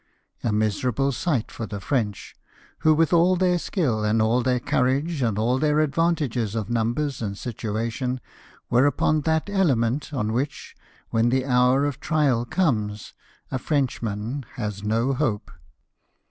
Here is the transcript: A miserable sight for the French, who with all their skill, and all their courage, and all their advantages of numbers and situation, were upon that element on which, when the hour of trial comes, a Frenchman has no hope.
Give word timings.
A 0.43 0.51
miserable 0.51 1.11
sight 1.11 1.51
for 1.51 1.67
the 1.67 1.79
French, 1.79 2.33
who 2.79 2.95
with 2.95 3.13
all 3.13 3.35
their 3.35 3.59
skill, 3.59 4.03
and 4.03 4.19
all 4.19 4.41
their 4.41 4.59
courage, 4.59 5.21
and 5.21 5.37
all 5.37 5.59
their 5.59 5.79
advantages 5.79 6.55
of 6.55 6.71
numbers 6.71 7.21
and 7.21 7.37
situation, 7.37 8.19
were 8.67 8.87
upon 8.87 9.21
that 9.21 9.47
element 9.47 10.11
on 10.11 10.33
which, 10.33 10.75
when 11.11 11.29
the 11.29 11.45
hour 11.45 11.85
of 11.85 11.99
trial 11.99 12.45
comes, 12.45 13.13
a 13.51 13.59
Frenchman 13.59 14.43
has 14.55 14.83
no 14.83 15.13
hope. 15.13 15.51